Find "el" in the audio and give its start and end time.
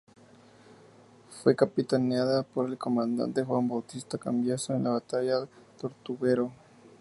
2.67-2.75